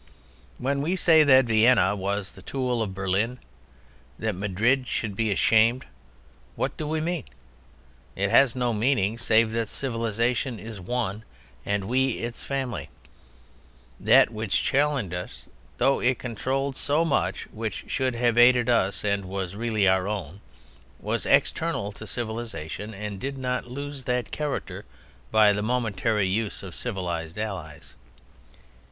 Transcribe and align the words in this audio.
When 0.57 0.81
we 0.81 0.95
say 0.95 1.23
that 1.23 1.45
Vienna 1.45 1.95
was 1.95 2.31
the 2.31 2.41
tool 2.41 2.81
of 2.81 2.95
Berlin, 2.95 3.37
that 4.17 4.33
Madrid 4.33 4.87
should 4.87 5.15
be 5.15 5.31
ashamed, 5.31 5.85
what 6.55 6.75
do 6.75 6.87
we 6.87 6.99
mean? 6.99 7.25
It 8.15 8.31
has 8.31 8.55
no 8.55 8.73
meaning 8.73 9.19
save 9.19 9.51
that 9.51 9.69
civilization 9.69 10.57
is 10.59 10.79
one 10.79 11.23
and 11.67 11.83
we 11.87 12.17
its 12.17 12.43
family: 12.43 12.89
That 13.99 14.31
which 14.31 14.63
challenged 14.63 15.13
us, 15.13 15.47
though 15.77 15.99
it 15.99 16.17
controlled 16.17 16.75
so 16.75 17.05
much 17.05 17.43
which 17.51 17.83
should 17.87 18.15
have 18.15 18.39
aided 18.39 18.71
us 18.71 19.03
and 19.05 19.25
was 19.25 19.53
really 19.55 19.87
our 19.87 20.07
own, 20.07 20.41
was 20.99 21.27
external 21.27 21.91
to 21.91 22.07
civilization 22.07 22.95
and 22.95 23.19
did 23.19 23.37
not 23.37 23.67
lose 23.69 24.05
that 24.05 24.31
character 24.31 24.83
by 25.29 25.53
the 25.53 25.61
momentary 25.61 26.27
use 26.27 26.63
of 26.63 26.73
civilized 26.73 27.37
Allies. 27.37 27.93